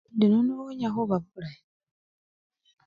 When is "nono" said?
0.29-0.51